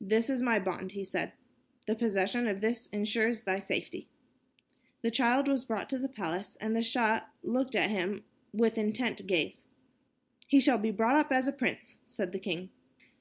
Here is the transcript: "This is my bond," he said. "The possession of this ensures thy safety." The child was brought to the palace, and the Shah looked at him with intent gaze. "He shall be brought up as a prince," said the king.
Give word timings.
"This 0.00 0.28
is 0.28 0.42
my 0.42 0.58
bond," 0.58 0.90
he 0.90 1.04
said. 1.04 1.34
"The 1.86 1.94
possession 1.94 2.48
of 2.48 2.60
this 2.60 2.88
ensures 2.88 3.44
thy 3.44 3.60
safety." 3.60 4.08
The 5.02 5.10
child 5.12 5.46
was 5.46 5.64
brought 5.64 5.88
to 5.90 6.00
the 6.00 6.08
palace, 6.08 6.56
and 6.60 6.74
the 6.74 6.82
Shah 6.82 7.26
looked 7.44 7.76
at 7.76 7.88
him 7.90 8.24
with 8.52 8.76
intent 8.76 9.24
gaze. 9.28 9.68
"He 10.48 10.58
shall 10.58 10.78
be 10.78 10.90
brought 10.90 11.14
up 11.14 11.30
as 11.30 11.46
a 11.46 11.52
prince," 11.52 12.00
said 12.06 12.32
the 12.32 12.40
king. 12.40 12.70